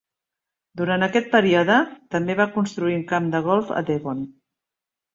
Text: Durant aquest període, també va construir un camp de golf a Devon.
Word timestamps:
Durant 0.81 1.07
aquest 1.07 1.29
període, 1.35 1.77
també 2.17 2.39
va 2.41 2.49
construir 2.57 2.99
un 3.03 3.07
camp 3.15 3.31
de 3.39 3.45
golf 3.53 3.75
a 3.81 3.89
Devon. 3.93 4.29